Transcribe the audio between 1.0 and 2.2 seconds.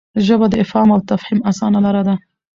تفهیم اسانه لار ده.